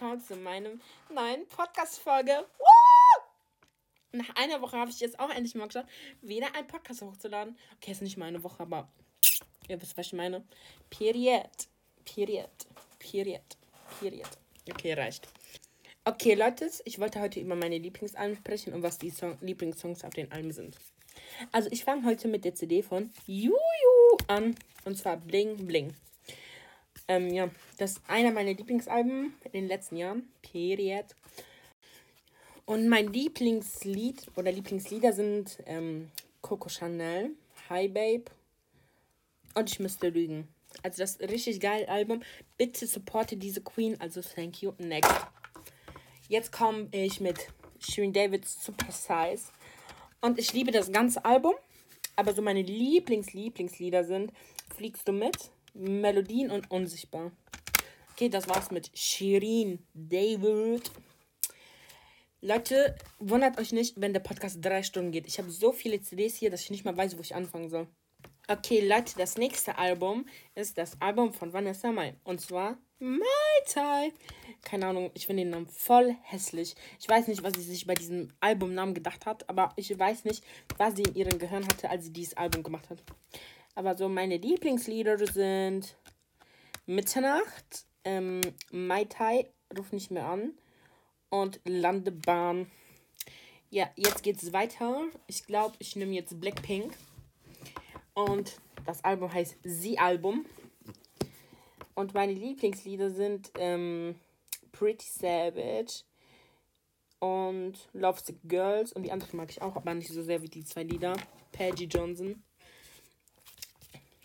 [0.00, 0.80] willkommen zu meinem
[1.14, 2.46] neuen Podcast-Folge.
[4.12, 5.90] Nach einer Woche habe ich jetzt auch endlich mal geschafft,
[6.22, 7.58] wieder einen Podcast hochzuladen.
[7.76, 8.88] Okay, ist nicht mal eine Woche, aber
[9.68, 10.42] ihr wisst, was ich meine.
[10.88, 11.50] Period.
[12.06, 12.48] Period.
[12.98, 13.42] Period.
[14.00, 14.28] Period.
[14.70, 15.28] Okay, reicht.
[16.04, 20.14] Okay, Leute, ich wollte heute über meine Lieblingsalben sprechen und was die Song Lieblingssongs auf
[20.14, 20.78] den Alben sind.
[21.52, 23.52] Also, ich fange heute mit der CD von Juju
[24.28, 24.54] an.
[24.86, 25.94] Und zwar Bling Bling.
[27.10, 30.28] Ähm, ja, das ist einer meiner Lieblingsalben in den letzten Jahren.
[30.42, 31.06] Period.
[32.66, 37.30] Und mein Lieblingslied oder Lieblingslieder sind ähm, Coco Chanel,
[37.68, 38.26] Hi Babe
[39.56, 40.46] und Ich müsste lügen.
[40.84, 42.22] Also das richtig geile Album.
[42.56, 44.00] Bitte supporte diese Queen.
[44.00, 44.72] Also thank you.
[44.78, 45.10] Next.
[46.28, 47.48] Jetzt komme ich mit
[47.80, 49.50] Shirin Davids Super Size.
[50.20, 51.54] Und ich liebe das ganze Album.
[52.14, 54.32] Aber so meine Lieblings-Lieblingslieder sind
[54.76, 55.50] Fliegst du mit?
[55.74, 57.32] Melodien und Unsichtbar.
[58.12, 60.90] Okay, das war's mit Shirin David.
[62.42, 65.26] Leute, wundert euch nicht, wenn der Podcast drei Stunden geht.
[65.26, 67.86] Ich habe so viele CDs hier, dass ich nicht mal weiß, wo ich anfangen soll.
[68.48, 72.14] Okay, Leute, das nächste Album ist das Album von Vanessa Mai.
[72.24, 73.24] Und zwar Mai
[73.66, 74.12] Tai.
[74.62, 76.74] Keine Ahnung, ich finde den Namen voll hässlich.
[76.98, 80.44] Ich weiß nicht, was sie sich bei diesem Albumnamen gedacht hat, aber ich weiß nicht,
[80.76, 83.02] was sie in ihrem Gehirn hatte, als sie dieses Album gemacht hat.
[83.74, 85.96] Aber so meine Lieblingslieder sind
[86.86, 88.40] Mitternacht, ähm,
[88.70, 90.52] Mai Tai, ruf nicht mehr an
[91.28, 92.70] und Landebahn.
[93.70, 95.04] Ja, jetzt geht's weiter.
[95.28, 96.92] Ich glaube, ich nehme jetzt Blackpink.
[98.14, 100.44] Und das Album heißt Sie Album.
[101.94, 104.16] Und meine Lieblingslieder sind ähm,
[104.72, 106.02] Pretty Savage
[107.20, 108.92] und Love Sick Girls.
[108.92, 111.16] Und die anderen mag ich auch, aber nicht so sehr wie die zwei Lieder.
[111.52, 112.42] Peggy Johnson.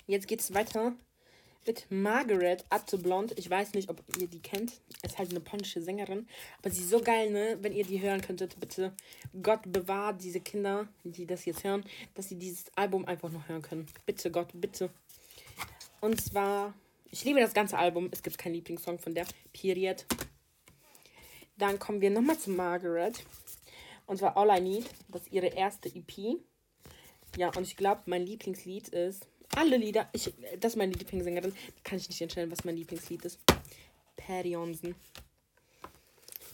[0.08, 0.94] Jetzt geht's weiter
[1.66, 3.38] mit Margaret Atte Blond.
[3.40, 4.82] Ich weiß nicht, ob ihr die kennt.
[5.02, 6.28] Ist halt eine polnische Sängerin.
[6.60, 7.58] Aber sie ist so geil, ne?
[7.62, 8.94] Wenn ihr die hören könntet, bitte.
[9.42, 11.84] Gott bewahrt diese Kinder, die das jetzt hören,
[12.14, 13.88] dass sie dieses Album einfach noch hören können.
[14.06, 14.92] Bitte, Gott, bitte.
[16.02, 16.76] Und zwar,
[17.10, 18.10] ich liebe das ganze Album.
[18.12, 19.26] Es gibt keinen Lieblingssong von der.
[19.54, 20.06] Period.
[21.58, 23.24] Dann kommen wir nochmal zu Margaret.
[24.06, 24.86] Und zwar All I Need.
[25.08, 26.38] Das ist ihre erste EP.
[27.38, 30.10] Ja, und ich glaube, mein Lieblingslied ist alle Lieder.
[30.14, 31.54] Ich, das ist meine Lieblingssängerin.
[31.84, 33.40] Kann ich nicht entscheiden, was mein Lieblingslied ist.
[34.16, 34.96] Patty Johnson.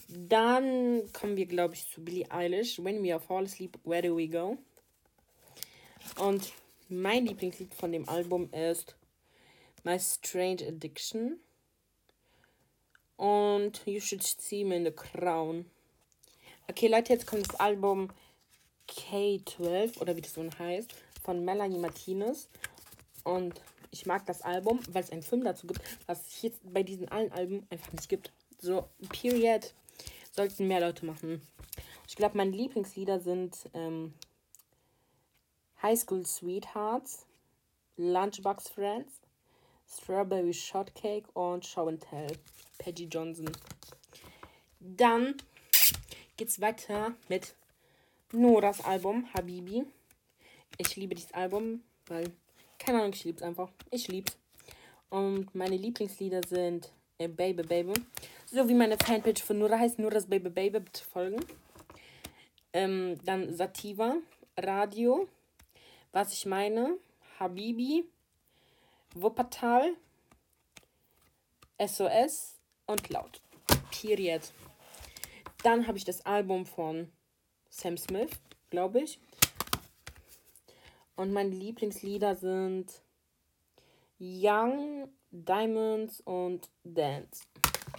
[0.08, 2.78] Dann kommen wir, glaube ich, zu Billie Eilish.
[2.82, 4.58] When we are fall asleep, where do we go?
[6.18, 6.52] Und
[6.88, 8.96] mein Lieblingslied von dem Album ist
[9.84, 11.40] My Strange Addiction.
[13.16, 15.64] Und You Should See Me in the Crown.
[16.68, 18.08] Okay, Leute, jetzt kommt das Album
[18.88, 20.92] K12 oder wie das so heißt
[21.22, 22.48] von Melanie Martinez.
[23.24, 23.60] Und
[23.90, 27.08] ich mag das Album, weil es einen Film dazu gibt, was es jetzt bei diesen
[27.08, 28.32] allen Alben einfach nicht gibt.
[28.58, 29.74] So, Period.
[30.30, 31.42] Sollten mehr Leute machen.
[32.08, 34.14] Ich glaube, meine Lieblingslieder sind ähm,
[35.82, 37.26] High School Sweethearts,
[37.96, 39.20] Lunchbox Friends,
[39.86, 42.28] Strawberry Shortcake und Show and Tell.
[42.78, 43.50] Peggy Johnson.
[44.80, 45.36] Dann
[46.36, 47.54] geht's weiter mit
[48.32, 49.84] Noras Album, Habibi.
[50.78, 52.32] Ich liebe dieses Album, weil
[52.82, 53.70] keine Ahnung, ich lieb's einfach.
[53.90, 54.36] Ich lieb's.
[55.08, 57.92] Und meine Lieblingslieder sind äh, Baby Baby.
[58.46, 61.44] So wie meine Fanpage von Nura heißt, nur das Baby Baby bitte folgen.
[62.72, 64.16] Ähm, dann Sativa,
[64.56, 65.28] Radio,
[66.10, 66.96] was ich meine,
[67.38, 68.04] Habibi,
[69.14, 69.94] Wuppertal,
[71.78, 72.56] SOS
[72.86, 73.40] und Laut.
[73.90, 74.42] Period.
[75.62, 77.10] Dann habe ich das Album von
[77.70, 78.30] Sam Smith,
[78.70, 79.18] glaube ich.
[81.16, 83.02] Und meine Lieblingslieder sind
[84.18, 87.44] Young, Diamonds und Dance.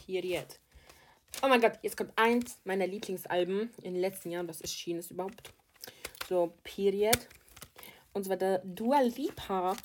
[0.05, 0.59] Period.
[1.41, 5.11] Oh mein Gott, jetzt kommt eins meiner Lieblingsalben in den letzten Jahren, was erschienen ist
[5.11, 5.53] überhaupt.
[6.29, 7.27] So, Period.
[8.13, 9.75] Und zwar der Dua Lipa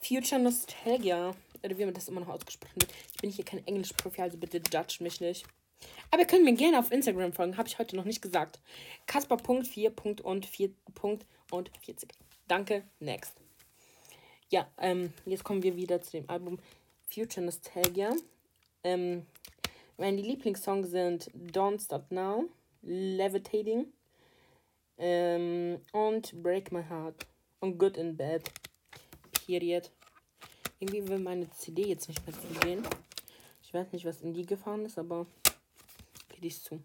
[0.00, 1.32] Future Nostalgia.
[1.62, 2.92] Oder wie man das immer noch ausgesprochen wird.
[3.14, 5.46] Ich bin hier kein Englisch-Profi, also bitte judge mich nicht.
[6.10, 8.60] Aber ihr könnt mir gerne auf Instagram folgen, habe ich heute noch nicht gesagt.
[9.06, 10.22] Kasper.4.
[10.22, 10.70] und 4.
[11.50, 12.08] und 40.
[12.52, 13.32] Danke, next.
[14.50, 16.58] Ja, ähm, jetzt kommen wir wieder zu dem Album
[17.08, 18.12] Future Nostalgia.
[18.84, 19.24] Ähm,
[19.96, 22.44] meine Lieblingssongs sind Don't Stop Now,
[22.82, 23.86] Levitating
[24.98, 27.26] ähm, und Break My Heart
[27.60, 28.42] und Good in Bed.
[29.46, 29.90] Period.
[30.78, 32.82] Irgendwie will meine CD jetzt nicht mehr zugehen.
[33.62, 35.26] Ich weiß nicht, was in die gefahren ist, aber
[36.28, 36.82] geht ich zu.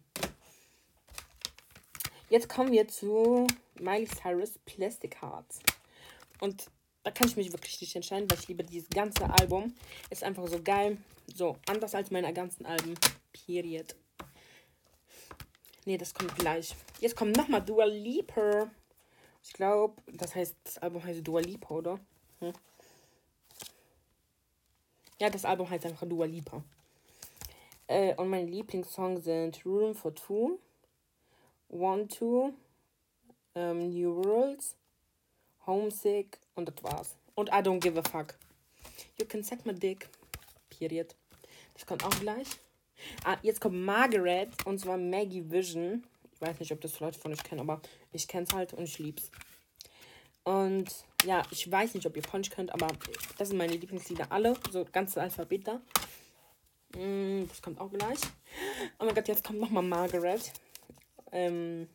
[2.29, 3.47] Jetzt kommen wir zu
[3.79, 5.59] Miley Cyrus Plastic Hearts.
[6.41, 6.69] Und
[7.03, 9.73] da kann ich mich wirklich nicht entscheiden, weil ich liebe dieses ganze Album.
[10.09, 10.97] Ist einfach so geil.
[11.33, 12.95] So, anders als meine ganzen Alben.
[13.31, 13.95] Period.
[15.85, 16.75] Nee, das kommt gleich.
[16.99, 18.69] Jetzt kommt nochmal Dua Lipa.
[19.41, 21.99] Ich glaube, das heißt, das Album heißt Dua Lipa, oder?
[22.39, 22.51] Hm?
[25.19, 26.61] Ja, das Album heißt einfach Dua Lipa.
[27.87, 30.59] Äh, und meine Lieblingssongs sind Room for Two,
[31.69, 32.53] One Two,
[33.55, 34.75] ähm, New Worlds,
[35.65, 37.15] Homesick und das war's.
[37.35, 38.35] Und I don't give a fuck.
[39.19, 40.09] You can suck my dick.
[40.69, 41.15] Period.
[41.73, 42.47] Das kommt auch gleich.
[43.23, 46.03] Ah, jetzt kommt Margaret und zwar Maggie Vision.
[46.33, 47.81] Ich weiß nicht, ob das Leute von euch kennen, aber
[48.11, 49.31] ich kenn's halt und ich lieb's.
[50.43, 50.87] Und
[51.25, 52.87] ja, ich weiß nicht, ob ihr Punch könnt, aber
[53.37, 54.55] das sind meine Lieblingslieder alle.
[54.71, 55.81] So ganze Alphabet da.
[56.97, 58.19] Mm, das kommt auch gleich.
[58.99, 60.51] Oh mein Gott, jetzt kommt nochmal Margaret.
[61.31, 61.87] Ähm,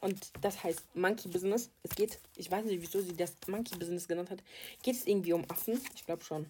[0.00, 1.70] und das heißt Monkey Business.
[1.82, 4.42] Es geht, ich weiß nicht, wieso sie das Monkey Business genannt hat.
[4.82, 5.80] Geht es irgendwie um Affen?
[5.94, 6.46] Ich glaube schon.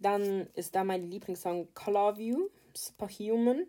[0.00, 3.66] Dann ist da mein Lieblingssong Color View, Superhuman,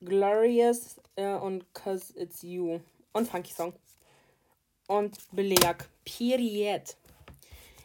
[0.00, 2.80] Glorious äh, und Cause It's You.
[3.12, 3.74] Und Funky Song.
[4.86, 5.88] Und Beleg.
[6.04, 6.96] Period.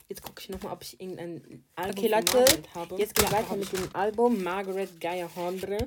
[0.09, 2.95] Jetzt gucke ich nochmal, ob ich irgendein Album okay, Leute, habe.
[2.95, 5.85] Jetzt geht ja, weiter mit dem Album Margaret Gaia Hornbrille.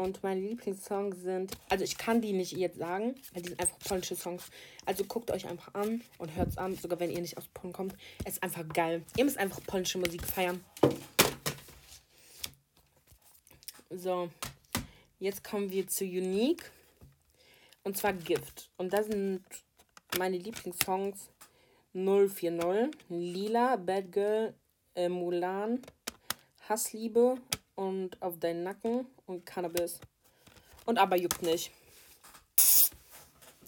[0.00, 3.80] Und meine Lieblingssongs sind, also ich kann die nicht jetzt sagen, weil die sind einfach
[3.80, 4.44] polnische Songs.
[4.86, 7.72] Also guckt euch einfach an und hört es an, sogar wenn ihr nicht aus Polen
[7.72, 7.96] kommt.
[8.24, 9.02] Es ist einfach geil.
[9.16, 10.64] Ihr müsst einfach polnische Musik feiern.
[13.90, 14.30] So,
[15.18, 16.70] jetzt kommen wir zu Unique.
[17.82, 18.70] Und zwar Gift.
[18.76, 19.42] Und das sind
[20.16, 21.28] meine Lieblingssongs
[21.92, 24.54] 040, Lila, Bad Girl,
[24.94, 25.82] äh, Mulan,
[26.68, 27.40] Hassliebe
[27.78, 30.00] und Auf deinen Nacken und Cannabis.
[30.84, 31.70] Und aber juckt nicht.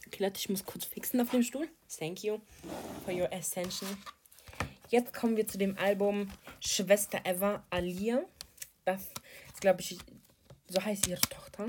[0.09, 1.69] Okay, ich muss kurz fixen auf dem Stuhl.
[1.97, 2.41] Thank you
[3.05, 3.89] for your attention.
[4.89, 6.29] Jetzt kommen wir zu dem Album
[6.59, 8.25] Schwester Eva Alia.
[8.85, 9.03] Das
[9.47, 9.97] ist, glaube ich,
[10.67, 11.69] so heißt ihre Tochter.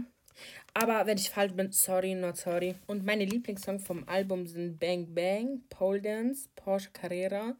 [0.74, 2.74] Aber wenn ich falsch bin, sorry, not sorry.
[2.88, 7.56] Und meine Lieblingssongs vom Album sind Bang Bang, Pole Dance, Porsche Carrera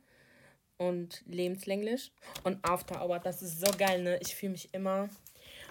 [0.82, 2.12] und Lebenslänglich.
[2.44, 4.20] Und After Hour, das ist so geil, ne?
[4.22, 5.04] Ich fühle mich immer.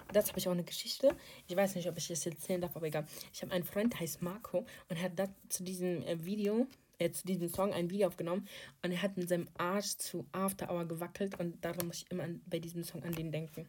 [0.07, 1.15] Und das habe ich auch eine Geschichte.
[1.47, 3.05] Ich weiß nicht, ob ich das erzählen darf, aber egal.
[3.33, 6.65] Ich habe einen Freund, der heißt Marco, und er hat da zu diesem äh, Video,
[6.97, 8.47] äh, zu diesem Song ein Video aufgenommen.
[8.81, 11.37] Und er hat mit seinem Arsch zu After Hour gewackelt.
[11.39, 13.67] Und darum muss ich immer an, bei diesem Song an den denken.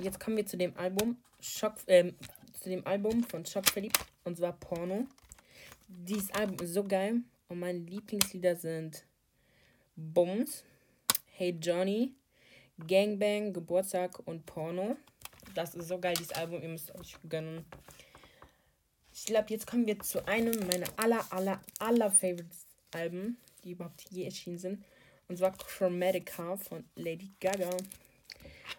[0.00, 2.16] Jetzt kommen wir zu dem Album Schock, ähm,
[2.60, 5.06] zu dem Album von Schock verliebt und zwar Porno.
[5.86, 9.04] Dieses Album ist so geil und meine Lieblingslieder sind
[9.96, 10.64] Bums,
[11.32, 12.14] Hey Johnny,
[12.86, 14.96] Gangbang, Geburtstag und Porno.
[15.54, 17.64] Das ist so geil, dieses Album, ihr müsst euch gönnen.
[19.12, 24.04] Ich glaube, jetzt kommen wir zu einem meiner aller, aller, aller Favorites Alben, die überhaupt
[24.10, 24.84] je erschienen sind.
[25.28, 27.70] Und zwar Chromatica von Lady Gaga.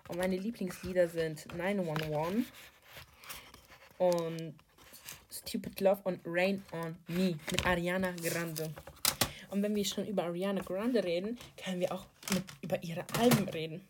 [0.08, 2.46] Und meine Lieblingslieder sind 911
[3.98, 4.56] und
[5.48, 8.74] Stupid Love und Rain on Me mit Ariana Grande.
[9.52, 13.48] Und wenn wir schon über Ariana Grande reden, können wir auch mit, über ihre Alben
[13.50, 13.88] reden.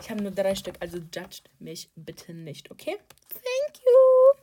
[0.00, 2.96] Ich habe nur drei Stück, also judgt mich bitte nicht, okay?
[3.28, 4.40] Thank you!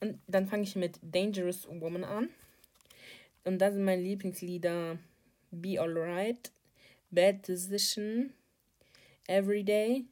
[0.00, 2.30] Und dann fange ich mit Dangerous Woman an.
[3.44, 4.98] Und da sind meine Lieblingslieder
[5.50, 6.50] Be Alright,
[7.10, 8.32] Bad Decision,
[9.26, 10.04] Everyday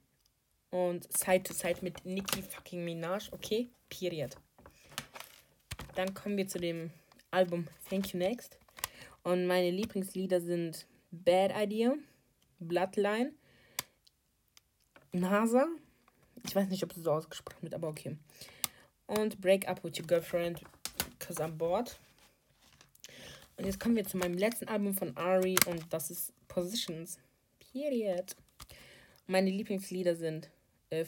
[0.70, 3.70] und Side to Side mit Nicki fucking Minaj, okay?
[3.88, 4.36] Period.
[5.94, 6.90] Dann kommen wir zu dem
[7.30, 8.58] Album Thank You Next.
[9.24, 11.94] Und meine Lieblingslieder sind Bad Idea,
[12.58, 13.32] Bloodline,
[15.12, 15.66] NASA.
[16.44, 18.16] Ich weiß nicht, ob es so ausgesprochen wird, aber okay.
[19.06, 20.62] Und Break Up with Your Girlfriend,
[21.18, 21.98] cause I'm bored.
[23.56, 27.18] Und jetzt kommen wir zu meinem letzten Album von Ari und das ist Positions.
[27.72, 28.34] Period.
[29.26, 30.50] Meine Lieblingslieder sind
[30.90, 31.04] äh,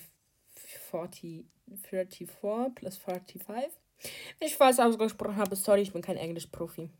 [0.91, 1.47] 40,
[1.83, 2.29] 34
[2.75, 3.73] plus 45.
[4.39, 6.91] Wenn ich falsch ausgesprochen habe, sorry, ich bin kein Englisch-Profi.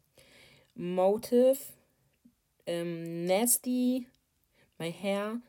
[0.75, 1.59] Motive,
[2.67, 4.07] ähm, Nasty,
[4.79, 5.41] My Hair,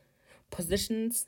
[0.50, 1.26] Positions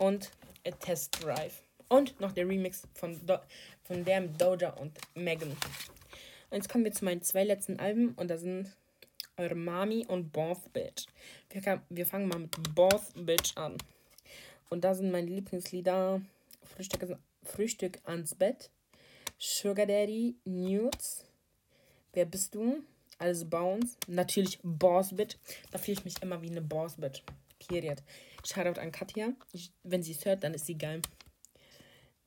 [0.00, 0.30] und
[0.66, 1.62] A Test Drive.
[1.88, 3.38] Und noch der Remix von, Do
[3.84, 5.50] von der Doja und Megan.
[5.50, 8.70] Und jetzt kommen wir zu meinen zwei letzten Alben und da sind
[9.36, 11.06] eure Mami und Boss Bitch.
[11.50, 13.76] Wir, kann, wir fangen mal mit Boss Bitch an.
[14.68, 16.20] Und da sind meine Lieblingslieder
[16.62, 18.70] Frühstück, Frühstück ans Bett,
[19.38, 21.24] Sugar Daddy, Nudes,
[22.12, 22.82] Wer bist du?
[23.18, 25.36] Also Bounce, natürlich Boss Bitch.
[25.70, 27.22] Da fühle ich mich immer wie eine Boss Bitch.
[27.58, 28.02] Period.
[28.44, 29.32] Shoutout an Katja.
[29.52, 31.02] Ich, wenn sie es hört, dann ist sie geil.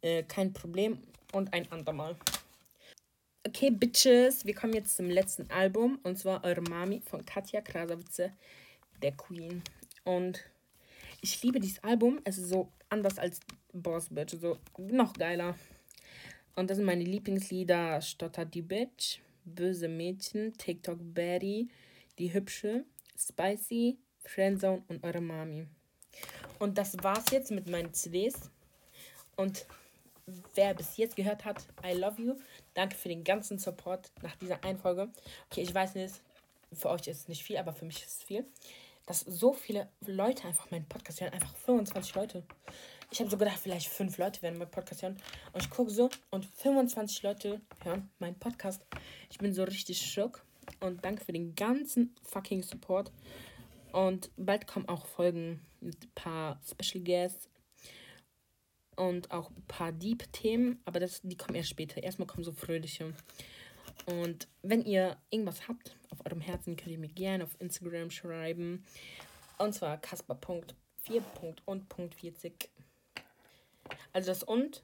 [0.02, 1.00] Äh, kein Problem.
[1.34, 2.16] Und ein andermal.
[3.46, 8.32] Okay, Bitches, wir kommen jetzt zum letzten Album und zwar Eure Mami von Katja Krasavice,
[9.02, 9.62] der Queen.
[10.04, 10.40] Und
[11.22, 12.22] ich liebe dieses Album.
[12.24, 13.40] Es ist so anders als
[13.74, 14.36] Boss Bitch.
[14.40, 15.56] So noch geiler.
[16.56, 21.70] Und das sind meine Lieblingslieder: Stottert die Bitch, Böse Mädchen, TikTok Betty,
[22.20, 22.86] Die Hübsche,
[23.18, 25.68] Spicy, Friendzone und Eure Mami.
[26.60, 28.52] Und das war's jetzt mit meinen CDs.
[29.36, 29.66] Und
[30.54, 32.36] wer bis jetzt gehört hat, I love you.
[32.74, 35.10] Danke für den ganzen Support nach dieser Einfolge.
[35.50, 36.14] Okay, ich weiß nicht,
[36.74, 38.46] für euch ist es nicht viel, aber für mich ist es viel.
[39.06, 41.34] Dass so viele Leute einfach meinen Podcast hören.
[41.34, 42.44] Einfach 25 Leute.
[43.14, 45.18] Ich habe so gedacht, vielleicht fünf Leute werden meinen Podcast hören.
[45.52, 48.86] Und ich gucke so und 25 Leute hören meinen Podcast.
[49.30, 50.46] Ich bin so richtig schock.
[50.80, 53.12] Und danke für den ganzen fucking Support.
[53.92, 57.50] Und bald kommen auch Folgen mit ein paar Special Guests
[58.96, 62.02] und auch ein paar Deep-Themen, aber das, die kommen erst später.
[62.02, 63.14] Erstmal kommen so fröhliche.
[64.06, 68.86] Und wenn ihr irgendwas habt auf eurem Herzen, könnt ihr mir gerne auf Instagram schreiben.
[69.58, 72.70] Und zwar kasper.4.und.40.
[74.14, 74.84] Also das und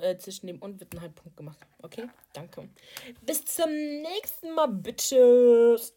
[0.00, 1.58] äh, zwischen dem und wird ein Halbpunkt gemacht.
[1.82, 2.68] Okay, danke.
[3.22, 5.92] Bis zum nächsten Mal, Bitches.